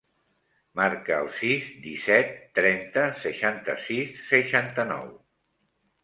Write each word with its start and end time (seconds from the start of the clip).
Marca 0.79 1.17
el 1.25 1.27
sis, 1.33 1.65
disset, 1.83 2.31
trenta, 2.59 3.03
seixanta-sis, 3.25 4.15
seixanta-nou. 4.31 5.05